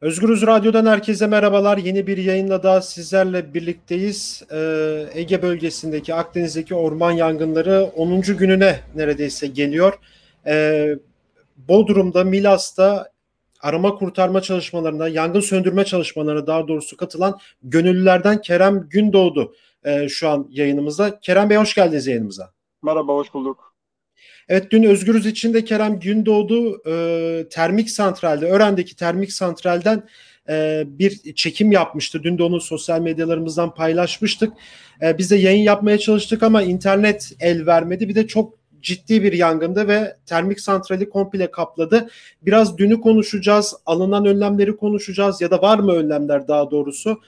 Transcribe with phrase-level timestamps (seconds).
[0.00, 1.78] Özgürüz Radyo'dan herkese merhabalar.
[1.78, 4.42] Yeni bir yayınla daha sizlerle birlikteyiz.
[4.52, 8.20] Ee, Ege bölgesindeki, Akdeniz'deki orman yangınları 10.
[8.20, 9.98] gününe neredeyse geliyor.
[10.46, 10.96] Ee,
[11.56, 13.12] Bodrum'da, Milas'ta
[13.60, 19.54] arama kurtarma çalışmalarına, yangın söndürme çalışmalarına daha doğrusu katılan gönüllülerden Kerem Gündoğdu
[19.84, 21.20] e, şu an yayınımızda.
[21.20, 22.52] Kerem Bey hoş geldiniz yayınımıza.
[22.82, 23.74] Merhaba, hoş bulduk.
[24.48, 30.02] Evet dün Özgürüz için de Kerem Gündoğdu e, termik santralde, Ören'deki termik santralden
[30.48, 32.22] e, bir çekim yapmıştı.
[32.22, 34.52] Dün de onu sosyal medyalarımızdan paylaşmıştık.
[35.02, 38.08] E, biz de yayın yapmaya çalıştık ama internet el vermedi.
[38.08, 42.08] Bir de çok ciddi bir yangında ve termik santrali komple kapladı.
[42.42, 47.20] Biraz dünü konuşacağız, alınan önlemleri konuşacağız ya da var mı önlemler daha doğrusu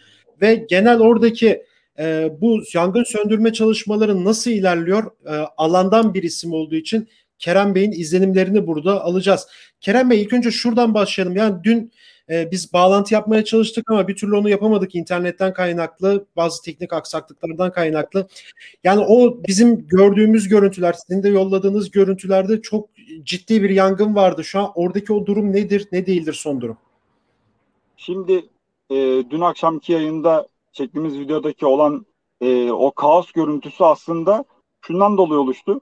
[0.43, 1.63] ve genel oradaki
[1.99, 5.11] e, bu yangın söndürme çalışmaları nasıl ilerliyor?
[5.27, 9.47] E, alandan bir isim olduğu için Kerem Bey'in izlenimlerini burada alacağız.
[9.81, 11.37] Kerem Bey ilk önce şuradan başlayalım.
[11.37, 11.93] Yani dün
[12.31, 17.73] e, biz bağlantı yapmaya çalıştık ama bir türlü onu yapamadık internetten kaynaklı, bazı teknik aksaklıklardan
[17.73, 18.29] kaynaklı.
[18.85, 22.89] Yani o bizim gördüğümüz görüntüler, sizin de yolladığınız görüntülerde çok
[23.23, 24.45] ciddi bir yangın vardı.
[24.45, 26.77] Şu an oradaki o durum nedir, ne değildir son durum?
[27.97, 28.33] Şimdi
[28.91, 28.95] e,
[29.31, 32.07] dün akşamki yayında çektiğimiz videodaki olan
[32.41, 34.45] e, o kaos görüntüsü aslında
[34.81, 35.81] şundan dolayı oluştu.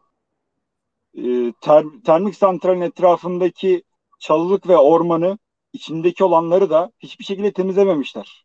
[1.15, 3.83] E, ter, termik santralin etrafındaki
[4.19, 5.39] çalılık ve ormanı
[5.73, 8.45] içindeki olanları da hiçbir şekilde temizlememişler.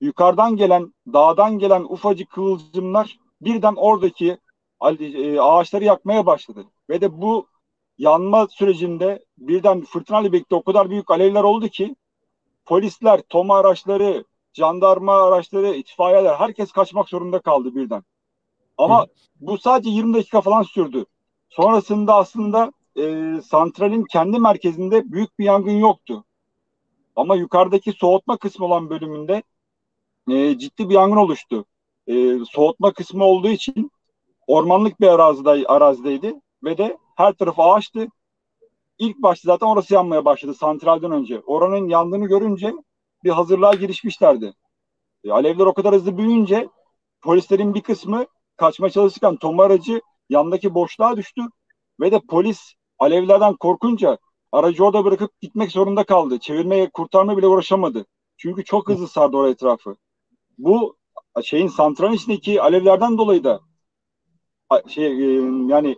[0.00, 4.38] Yukarıdan gelen, dağdan gelen ufacık kıvılcımlar birden oradaki
[5.00, 6.64] e, ağaçları yakmaya başladı.
[6.90, 7.46] Ve de bu
[7.98, 11.96] yanma sürecinde birden fırtınayla birlikte o kadar büyük alevler oldu ki
[12.64, 18.02] polisler, toma araçları, jandarma araçları, itfaiyeler herkes kaçmak zorunda kaldı birden.
[18.78, 19.06] Ama Hı.
[19.40, 21.04] bu sadece 20 dakika falan sürdü.
[21.48, 26.24] Sonrasında aslında e, santralin kendi merkezinde büyük bir yangın yoktu.
[27.16, 29.42] Ama yukarıdaki soğutma kısmı olan bölümünde
[30.30, 31.64] e, ciddi bir yangın oluştu.
[32.06, 33.90] E, soğutma kısmı olduğu için
[34.46, 36.34] ormanlık bir arazide, arazideydi
[36.64, 38.08] ve de her tarafı ağaçtı.
[38.98, 41.40] İlk başta zaten orası yanmaya başladı santralden önce.
[41.40, 42.74] Oranın yandığını görünce
[43.24, 44.54] bir hazırlığa girişmişlerdi.
[45.24, 46.68] E, alevler o kadar hızlı büyüyünce
[47.22, 48.26] polislerin bir kısmı
[48.56, 51.42] kaçmaya çalışırken tom aracı yandaki boşluğa düştü
[52.00, 54.18] ve de polis alevlerden korkunca
[54.52, 56.38] aracı orada bırakıp gitmek zorunda kaldı.
[56.38, 58.06] Çevirmeye, kurtarmaya bile uğraşamadı.
[58.36, 59.96] Çünkü çok hızlı sardı oraya etrafı.
[60.58, 60.96] Bu
[61.44, 63.60] şeyin santralin içindeki alevlerden dolayı da
[64.88, 65.96] şey e, yani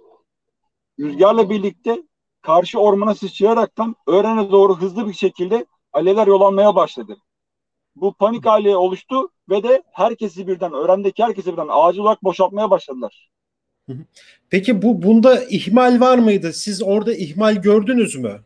[1.00, 2.02] rüzgarla birlikte
[2.42, 7.16] karşı ormana sıçrayaraktan öğrene doğru hızlı bir şekilde alevler yol almaya başladı.
[7.96, 13.30] Bu panik hali oluştu ve de herkesi birden, öğrendeki herkesi birden acil olarak boşaltmaya başladılar.
[14.50, 16.52] Peki bu bunda ihmal var mıydı?
[16.52, 18.40] Siz orada ihmal gördünüz mü?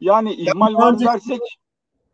[0.00, 1.40] Yani ihmal var dersek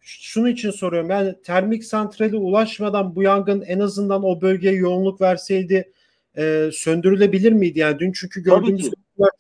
[0.01, 1.11] şunu için soruyorum.
[1.11, 5.93] Yani termik santrali ulaşmadan bu yangın en azından o bölgeye yoğunluk verseydi
[6.37, 7.79] e, söndürülebilir miydi?
[7.79, 8.91] Yani dün çünkü gördüğümüz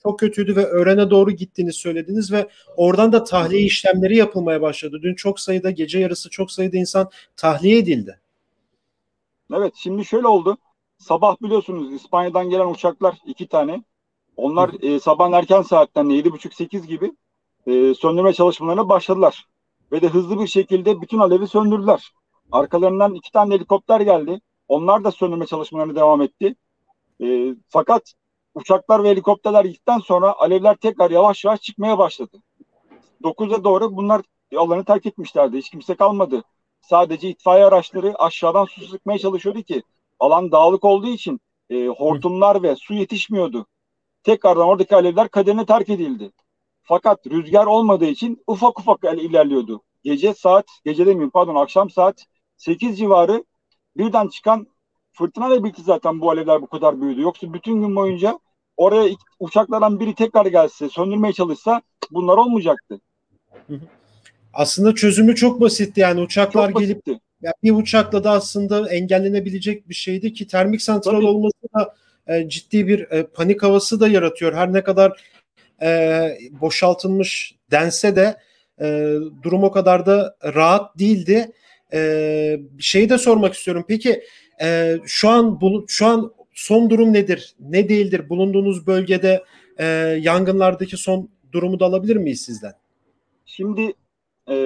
[0.03, 5.00] çok kötüydü ve öğrene doğru gittiğini söylediniz ve oradan da tahliye işlemleri yapılmaya başladı.
[5.03, 8.21] Dün çok sayıda gece yarısı çok sayıda insan tahliye edildi.
[9.55, 10.59] Evet şimdi şöyle oldu.
[10.99, 13.84] Sabah biliyorsunuz İspanya'dan gelen uçaklar iki tane.
[14.37, 17.12] Onlar e, sabah erken saatten yedi buçuk sekiz gibi
[17.66, 19.47] e, söndürme çalışmalarına başladılar.
[19.93, 22.12] Ve de hızlı bir şekilde bütün alevi söndürdüler.
[22.53, 24.41] Arkalarından iki tane helikopter geldi.
[24.69, 26.55] Onlar da söndürme çalışmalarına devam etti.
[27.22, 28.12] E, fakat
[28.58, 32.42] uçaklar ve helikopterler gittikten sonra alevler tekrar yavaş yavaş çıkmaya başladı.
[33.22, 34.22] 9'a doğru bunlar
[34.56, 35.58] alanı terk etmişlerdi.
[35.58, 36.44] Hiç kimse kalmadı.
[36.80, 39.82] Sadece itfaiye araçları aşağıdan su sıkmaya çalışıyordu ki
[40.20, 43.66] alan dağlık olduğu için e, hortumlar ve su yetişmiyordu.
[44.22, 46.32] Tekrardan oradaki alevler kaderine terk edildi.
[46.82, 49.82] Fakat rüzgar olmadığı için ufak ufak ilerliyordu.
[50.04, 52.26] Gece saat, gece demeyeyim pardon akşam saat
[52.56, 53.44] 8 civarı
[53.97, 54.66] birden çıkan
[55.12, 57.20] fırtına ve birlikte zaten bu alevler bu kadar büyüdü.
[57.20, 58.38] Yoksa bütün gün boyunca
[58.78, 63.00] oraya uçaklardan biri tekrar gelse, söndürmeye çalışsa bunlar olmayacaktı.
[64.53, 67.03] Aslında çözümü çok basitti yani uçaklar çok gelip
[67.42, 71.27] yani bir uçakla da aslında engellenebilecek bir şeydi ki termik santral Tabii.
[71.27, 71.95] olması da
[72.27, 74.54] e, ciddi bir e, panik havası da yaratıyor.
[74.54, 75.22] Her ne kadar
[75.83, 78.36] e, boşaltılmış dense de
[78.81, 81.53] e, durum o kadar da rahat değildi.
[81.92, 83.84] E, şeyi de sormak istiyorum.
[83.89, 84.22] Peki
[84.63, 87.55] e, şu an bu, şu an son durum nedir?
[87.60, 88.28] Ne değildir?
[88.28, 89.45] Bulunduğunuz bölgede
[89.78, 89.84] e,
[90.21, 92.72] yangınlardaki son durumu da alabilir miyiz sizden?
[93.47, 93.93] Şimdi
[94.49, 94.57] e,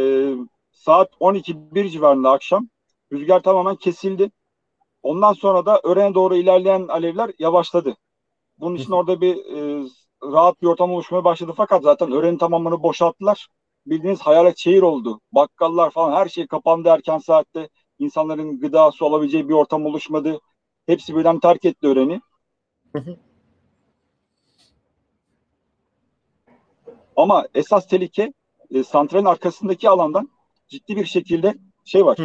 [0.72, 2.68] saat 12-1 civarında akşam
[3.12, 4.30] rüzgar tamamen kesildi.
[5.02, 7.96] Ondan sonra da Ören'e doğru ilerleyen alevler yavaşladı.
[8.58, 9.86] Bunun için orada bir e,
[10.22, 13.48] rahat bir ortam oluşmaya başladı fakat zaten Ören'in tamamını boşalttılar.
[13.86, 15.20] bildiğiniz hayalet şehir oldu.
[15.32, 17.68] Bakkallar falan her şey kapandı erken saatte.
[17.98, 20.40] İnsanların gıdası olabileceği bir ortam oluşmadı.
[20.86, 22.20] Hepsi birden terk etti öğreni.
[27.16, 28.32] Ama esas tehlike
[28.70, 30.28] e, santralin arkasındaki alandan
[30.68, 32.18] ciddi bir şekilde şey var.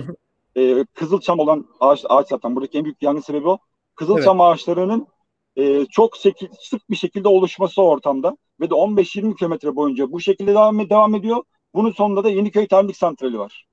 [0.55, 3.57] e, kızılçam olan ağaç, ağaç zaten buradaki en büyük yangın sebebi o.
[3.95, 4.53] Kızılçam evet.
[4.53, 5.07] ağaçlarının
[5.55, 10.51] e, çok sekil, sık bir şekilde oluşması ortamda ve de 15-20 kilometre boyunca bu şekilde
[10.51, 11.43] devam, devam ediyor.
[11.73, 13.66] Bunun sonunda da Yeniköy Termik Santrali var.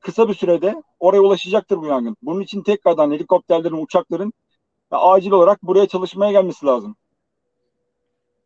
[0.00, 2.16] Kısa bir sürede oraya ulaşacaktır bu yangın.
[2.22, 4.32] Bunun için tekrardan helikopterlerin, uçakların
[4.90, 6.96] acil olarak buraya çalışmaya gelmesi lazım.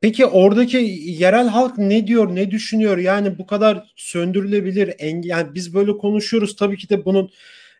[0.00, 2.98] Peki oradaki yerel halk ne diyor, ne düşünüyor?
[2.98, 4.94] Yani bu kadar söndürülebilir.
[5.24, 6.56] Yani biz böyle konuşuyoruz.
[6.56, 7.30] Tabii ki de bunun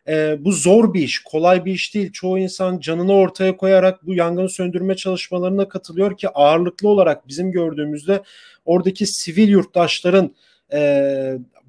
[0.07, 2.11] e, bu zor bir iş, kolay bir iş değil.
[2.11, 8.23] Çoğu insan canını ortaya koyarak bu yangın söndürme çalışmalarına katılıyor ki ağırlıklı olarak bizim gördüğümüzde
[8.65, 10.35] oradaki sivil yurttaşların
[10.73, 10.79] e,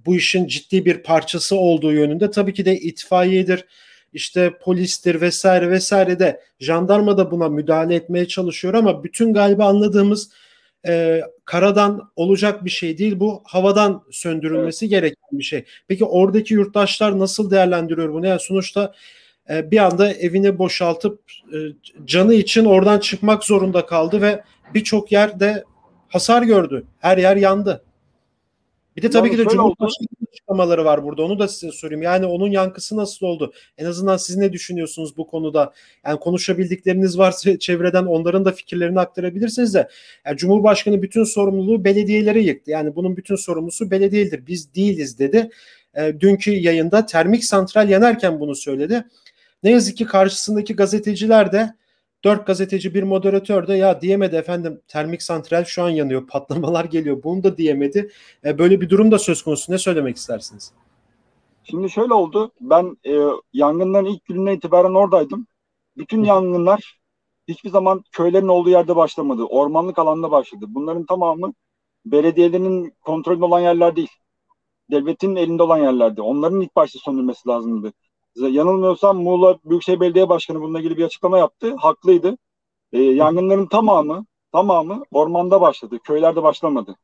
[0.06, 2.30] bu işin ciddi bir parçası olduğu yönünde.
[2.30, 3.64] Tabii ki de itfaiyedir,
[4.12, 10.30] işte polistir vesaire vesaire de jandarma da buna müdahale etmeye çalışıyor ama bütün galiba anladığımız
[10.86, 14.90] e, karadan olacak bir şey değil bu havadan söndürülmesi evet.
[14.90, 15.64] gereken bir şey.
[15.88, 18.26] Peki oradaki yurttaşlar nasıl değerlendiriyor bunu?
[18.26, 18.92] Yani sonuçta
[19.50, 21.20] e, bir anda evini boşaltıp
[21.52, 21.56] e,
[22.04, 24.42] canı için oradan çıkmak zorunda kaldı ve
[24.74, 25.64] birçok yerde
[26.08, 26.84] hasar gördü.
[26.98, 27.84] Her yer yandı.
[28.96, 31.22] Bir de tabii yani ki de Cumhurbaşkanı açıklamaları var burada.
[31.22, 32.02] Onu da size sorayım.
[32.02, 33.52] Yani onun yankısı nasıl oldu?
[33.78, 35.72] En azından siz ne düşünüyorsunuz bu konuda?
[36.06, 39.88] Yani konuşabildikleriniz varsa çevreden onların da fikirlerini aktarabilirsiniz de.
[40.26, 42.70] Yani Cumhurbaşkanı bütün sorumluluğu belediyelere yıktı.
[42.70, 44.46] Yani bunun bütün sorumlusu belediyedir.
[44.46, 45.50] Biz değiliz dedi.
[45.94, 49.04] E, dünkü yayında termik santral yanarken bunu söyledi.
[49.62, 51.74] Ne yazık ki karşısındaki gazeteciler de
[52.24, 57.22] Dört gazeteci bir moderatör de ya diyemedi efendim termik santral şu an yanıyor patlamalar geliyor
[57.22, 58.10] bunu da diyemedi.
[58.44, 60.72] E, böyle bir durum da söz konusu ne söylemek istersiniz?
[61.64, 63.18] Şimdi şöyle oldu ben e,
[63.52, 65.46] yangından ilk gününden itibaren oradaydım.
[65.96, 66.98] Bütün yangınlar
[67.48, 69.44] hiçbir zaman köylerin olduğu yerde başlamadı.
[69.44, 70.64] Ormanlık alanda başladı.
[70.68, 71.52] Bunların tamamı
[72.06, 74.10] belediyelerin kontrolünde olan yerler değil.
[74.90, 76.22] Devletin elinde olan yerlerdi.
[76.22, 77.92] Onların ilk başta söndürmesi lazımdı.
[78.36, 81.74] Yanılmıyorsam Muğla Büyükşehir Belediye Başkanı bununla ilgili bir açıklama yaptı.
[81.76, 82.38] Haklıydı.
[82.92, 85.98] E, yangınların tamamı tamamı ormanda başladı.
[86.04, 86.96] Köylerde başlamadı.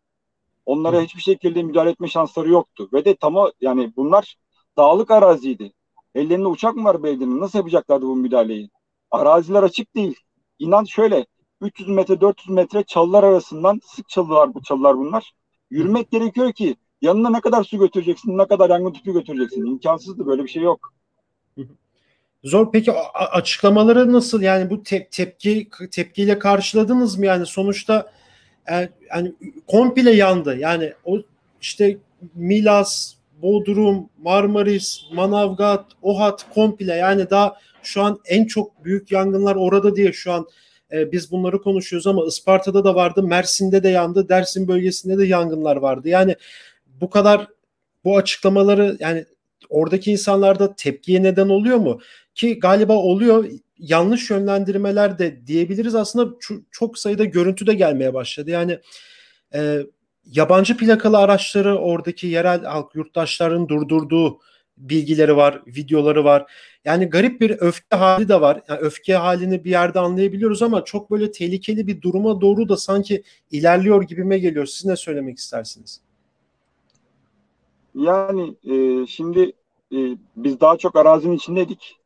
[0.66, 2.88] Onlara hiçbir şekilde müdahale etme şansları yoktu.
[2.92, 4.36] Ve de tam yani bunlar
[4.76, 5.72] dağlık araziydi.
[6.14, 7.40] Ellerinde uçak mı var belediyenin?
[7.40, 8.70] Nasıl yapacaklardı bu müdahaleyi?
[9.10, 10.16] Araziler açık değil.
[10.58, 11.26] İnan şöyle
[11.60, 15.32] 300 metre 400 metre çalılar arasından sık çalılar bu çalılar bunlar.
[15.70, 19.66] Yürümek gerekiyor ki yanına ne kadar su götüreceksin, ne kadar yangın tüpü götüreceksin.
[19.66, 20.99] İmkansızdı böyle bir şey yok.
[22.44, 22.72] Zor.
[22.72, 24.42] Peki açıklamaları nasıl?
[24.42, 27.26] Yani bu te- tepki tepkiyle karşıladınız mı?
[27.26, 28.12] Yani sonuçta
[28.70, 29.34] e, yani
[29.66, 30.56] komple yandı.
[30.56, 31.18] Yani o
[31.60, 31.96] işte
[32.34, 39.96] Milas, Bodrum, Marmaris, Manavgat, Ohat komple yani daha şu an en çok büyük yangınlar orada
[39.96, 40.46] diye şu an
[40.92, 45.76] e, biz bunları konuşuyoruz ama Isparta'da da vardı, Mersin'de de yandı, Dersim bölgesinde de yangınlar
[45.76, 46.08] vardı.
[46.08, 46.36] Yani
[46.86, 47.48] bu kadar
[48.04, 49.24] bu açıklamaları yani
[49.70, 52.00] oradaki insanlarda tepkiye neden oluyor mu?
[52.34, 53.44] Ki galiba oluyor.
[53.78, 55.94] Yanlış yönlendirmeler de diyebiliriz.
[55.94, 56.34] Aslında
[56.70, 58.50] çok sayıda görüntü de gelmeye başladı.
[58.50, 58.78] Yani
[59.54, 59.78] e,
[60.26, 64.40] yabancı plakalı araçları oradaki yerel halk yurttaşların durdurduğu
[64.76, 66.52] bilgileri var, videoları var.
[66.84, 68.62] Yani garip bir öfke hali de var.
[68.68, 73.22] Yani öfke halini bir yerde anlayabiliyoruz ama çok böyle tehlikeli bir duruma doğru da sanki
[73.50, 74.66] ilerliyor gibime geliyor.
[74.66, 76.00] Siz ne söylemek istersiniz?
[77.94, 79.52] Yani e, şimdi
[79.92, 79.98] e,
[80.36, 81.96] biz daha çok arazinin içindeydik.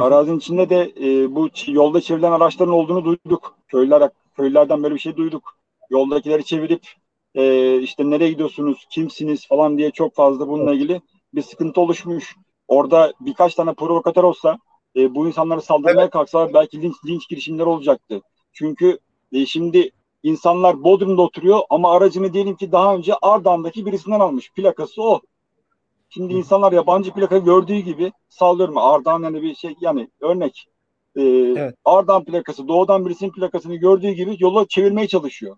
[0.00, 3.56] Arazinin içinde de e, bu yolda çevrilen araçların olduğunu duyduk.
[3.68, 5.56] Köylüler, köylülerden böyle bir şey duyduk.
[5.90, 6.86] Yoldakileri çevirip
[7.34, 11.00] e, işte nereye gidiyorsunuz, kimsiniz falan diye çok fazla bununla ilgili
[11.34, 12.36] bir sıkıntı oluşmuş.
[12.68, 14.58] Orada birkaç tane provokatör olsa
[14.96, 16.10] e, bu insanları saldırmaya evet.
[16.10, 18.20] kalksalar belki linç, linç girişimleri olacaktı.
[18.52, 18.98] Çünkü
[19.32, 19.90] e, şimdi
[20.22, 24.52] insanlar Bodrum'da oturuyor ama aracını diyelim ki daha önce Ardahan'daki birisinden almış.
[24.52, 25.20] Plakası o.
[26.10, 30.66] Şimdi insanlar yabancı plaka gördüğü gibi sallıyorum Ardahan yani bir şey yani örnek
[31.16, 31.74] e, evet.
[31.84, 35.56] Ardahan plakası doğudan birisinin plakasını gördüğü gibi yola çevirmeye çalışıyor.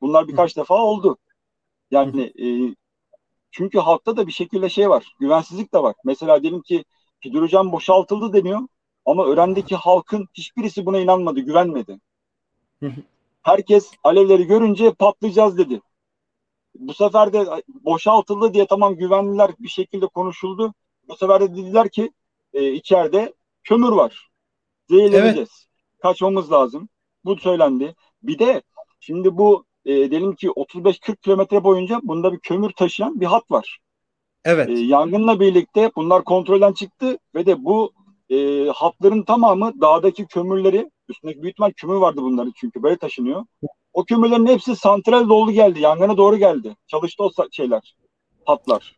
[0.00, 0.60] Bunlar birkaç Hı.
[0.60, 1.16] defa oldu.
[1.90, 2.74] Yani e,
[3.50, 5.14] çünkü halkta da bir şekilde şey var.
[5.20, 5.94] Güvensizlik de var.
[6.04, 6.84] Mesela diyelim ki
[7.24, 8.60] hidrojen boşaltıldı deniyor
[9.04, 12.00] ama öğrendeki halkın hiçbirisi buna inanmadı, güvenmedi.
[13.42, 15.80] Herkes alevleri görünce patlayacağız dedi.
[16.74, 20.74] Bu sefer de boşaltıldı diye tamam güvenliler bir şekilde konuşuldu.
[21.08, 22.12] Bu sefer de dediler ki
[22.52, 24.28] e, içeride kömür var.
[24.90, 25.36] Zehirleneceğiz.
[25.36, 25.48] Evet.
[26.02, 26.88] Kaçmamız lazım.
[27.24, 27.94] Bu söylendi.
[28.22, 28.62] Bir de
[29.00, 33.78] şimdi bu e, diyelim ki 35-40 kilometre boyunca bunda bir kömür taşıyan bir hat var.
[34.44, 34.68] Evet.
[34.68, 37.92] E, yangınla birlikte bunlar kontrolden çıktı ve de bu
[38.30, 43.44] e, hatların tamamı dağdaki kömürleri üstündeki büyük ihtimal kömür vardı bunların çünkü böyle taşınıyor.
[43.94, 45.80] O kömürlerin hepsi santral dolu geldi.
[45.80, 46.76] Yangına doğru geldi.
[46.86, 47.94] Çalıştı o şeyler.
[48.44, 48.96] Hatlar.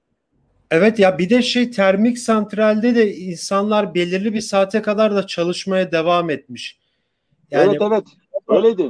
[0.71, 5.93] Evet ya bir de şey termik santralde de insanlar belirli bir saate kadar da çalışmaya
[5.93, 6.79] devam etmiş.
[7.51, 8.05] Yani, evet evet
[8.49, 8.89] öyleydi.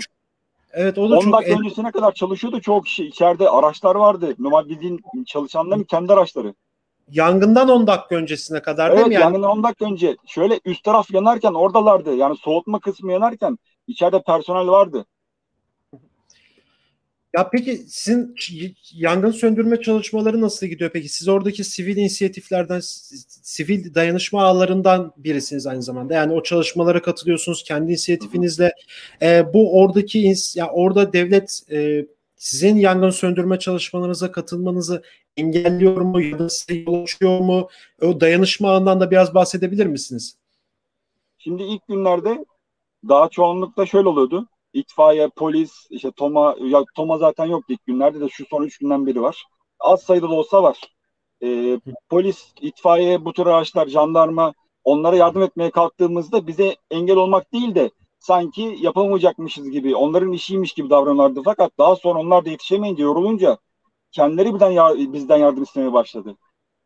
[0.72, 3.06] Evet o da 10 çok dakika öncesine kadar çalışıyordu çok kişi.
[3.06, 4.34] İçeride araçlar vardı.
[4.38, 6.54] Normal bildiğin çalışanların kendi araçları.
[7.10, 9.14] Yangından 10 dakika öncesine kadar evet, değil mi?
[9.14, 9.22] Yani?
[9.22, 10.16] Yangından 10 dakika önce.
[10.26, 12.14] Şöyle üst taraf yanarken oradalardı.
[12.14, 15.04] Yani soğutma kısmı yanarken içeride personel vardı.
[17.34, 18.34] Ya peki sizin
[18.92, 21.08] yangın söndürme çalışmaları nasıl gidiyor peki?
[21.08, 26.14] Siz oradaki sivil inisiyatiflerden, sivil dayanışma ağlarından birisiniz aynı zamanda.
[26.14, 28.72] Yani o çalışmalara katılıyorsunuz kendi inisiyatifinizle.
[29.22, 32.06] E, bu oradaki ya orada devlet e,
[32.36, 35.02] sizin yangın söndürme çalışmalarınıza katılmanızı
[35.36, 37.68] engelliyor mu ya da size yol açıyor mu?
[38.02, 40.36] O dayanışma ağından da biraz bahsedebilir misiniz?
[41.38, 42.44] Şimdi ilk günlerde
[43.08, 48.28] daha çoğunlukla şöyle oluyordu itfaiye, polis, işte Toma, ya Toma zaten yok ilk günlerde de
[48.28, 49.44] şu son üç günden biri var.
[49.80, 50.80] Az sayıda da olsa var.
[51.42, 54.54] E, polis, itfaiye, bu tür araçlar, jandarma
[54.84, 60.90] onlara yardım etmeye kalktığımızda bize engel olmak değil de sanki yapamayacakmışız gibi, onların işiymiş gibi
[60.90, 61.42] davranırlardı.
[61.44, 63.58] Fakat daha sonra onlar da yetişemeyince, yorulunca
[64.12, 66.36] kendileri birden ya, bizden yardım istemeye başladı.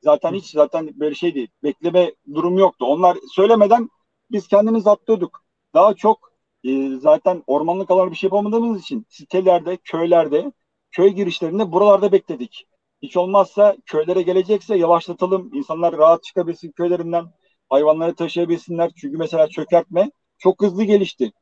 [0.02, 1.48] Zaten hiç zaten böyle şey değil.
[1.62, 2.86] Bekleme durum yoktu.
[2.86, 3.88] Onlar söylemeden
[4.30, 5.44] biz kendimiz atlıyorduk.
[5.74, 6.29] Daha çok
[6.64, 10.52] e, zaten ormanlık alanı bir şey yapamadığımız için sitelerde, köylerde,
[10.90, 12.66] köy girişlerinde buralarda bekledik.
[13.02, 15.54] Hiç olmazsa köylere gelecekse yavaşlatalım.
[15.54, 17.24] İnsanlar rahat çıkabilsin köylerinden.
[17.68, 18.90] Hayvanları taşıyabilsinler.
[18.96, 21.32] Çünkü mesela çökertme çok hızlı gelişti.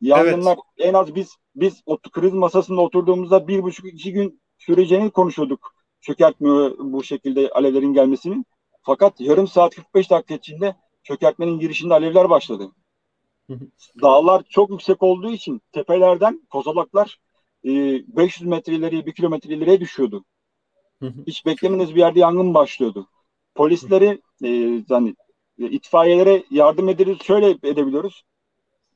[0.00, 0.88] Yangınlar evet.
[0.88, 5.74] en az biz biz o kriz masasında oturduğumuzda bir buçuk iki gün süreceğini konuşuyorduk.
[6.00, 8.44] Çökertme bu şekilde alevlerin gelmesini.
[8.82, 12.70] Fakat yarım saat 45 dakika içinde çökertmenin girişinde alevler başladı.
[14.02, 17.18] Dağlar çok yüksek olduğu için tepelerden kozalaklar
[17.64, 17.70] e,
[18.16, 20.24] 500 metre ileri, 1 kilometre ileriye düşüyordu.
[21.26, 23.08] Hiç beklemediğiniz bir yerde yangın başlıyordu.
[23.54, 24.48] Polisleri e,
[24.88, 25.14] yani
[25.58, 27.18] e, itfaiyelere yardım ederiz.
[27.22, 28.22] Şöyle edebiliyoruz.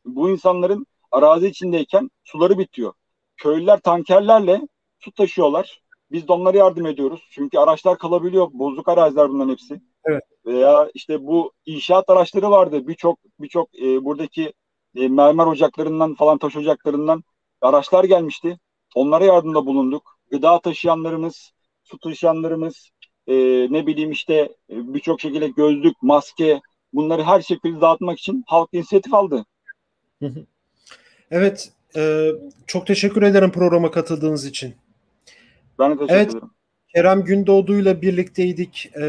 [0.05, 2.93] Bu insanların arazi içindeyken suları bitiyor.
[3.37, 5.83] Köylüler tankerlerle su taşıyorlar.
[6.13, 7.29] Biz de onlara yardım ediyoruz.
[7.31, 8.49] Çünkü araçlar kalabiliyor.
[8.53, 9.81] Bozuk araziler bunların hepsi.
[10.05, 10.23] Evet.
[10.47, 12.89] Veya işte bu inşaat araçları vardı.
[12.89, 14.53] Birçok birçok e, buradaki
[14.97, 17.25] e, mermer ocaklarından falan taş ocaklarından
[17.61, 18.59] araçlar gelmişti.
[18.95, 20.19] Onlara yardımda bulunduk.
[20.31, 21.53] Gıda taşıyanlarımız,
[21.85, 22.91] su taşıyanlarımız,
[23.27, 23.35] e,
[23.71, 24.35] ne bileyim işte
[24.71, 26.61] e, birçok şekilde gözlük, maske
[26.93, 29.45] bunları her şekilde dağıtmak için halk inisiyatif aldı.
[31.31, 32.31] Evet, e,
[32.67, 34.75] çok teşekkür ederim programa katıldığınız için.
[35.79, 36.31] Ben de teşekkür evet.
[36.31, 36.51] ederim.
[36.95, 38.91] Kerem Gündoğdu'yla birlikteydik.
[38.97, 39.05] Ee,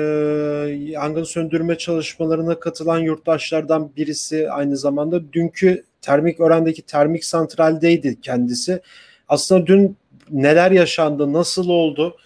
[0.78, 5.34] yangın söndürme çalışmalarına katılan yurttaşlardan birisi aynı zamanda.
[5.34, 8.82] Dünkü termik öğrendeki termik santraldeydi kendisi.
[9.28, 9.98] Aslında dün
[10.32, 12.18] neler yaşandı, nasıl oldu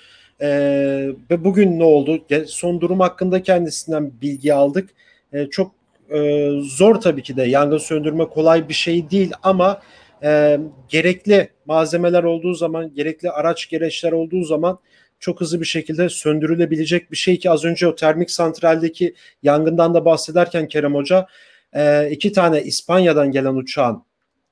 [0.41, 2.25] ee, ve bugün ne oldu?
[2.47, 4.89] Son durum hakkında kendisinden bilgi aldık.
[5.33, 5.71] Ee, çok
[6.09, 9.81] e, zor tabii ki de yangın söndürme kolay bir şey değil ama
[10.24, 10.59] e,
[10.89, 14.79] gerekli malzemeler olduğu zaman, gerekli araç gereçler olduğu zaman
[15.25, 20.05] çok hızlı bir şekilde söndürülebilecek bir şey ki az önce o termik santraldeki yangından da
[20.05, 21.27] bahsederken Kerem Hoca
[21.74, 24.03] e, iki tane İspanya'dan gelen uçağın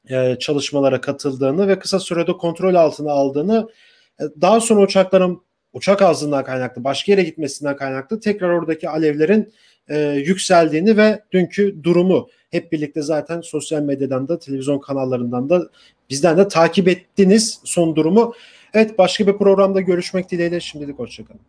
[0.09, 3.69] e, çalışmalara katıldığını ve kısa sürede kontrol altına aldığını
[4.19, 5.41] e, daha sonra uçakların
[5.73, 9.53] uçak ağzından kaynaklı başka yere gitmesinden kaynaklı tekrar oradaki alevlerin
[10.15, 15.69] yükseldiğini ve dünkü durumu hep birlikte zaten sosyal medyadan da televizyon kanallarından da
[16.09, 18.33] bizden de takip ettiniz son durumu.
[18.73, 21.41] Evet başka bir programda görüşmek dileğiyle şimdilik hoşçakalın.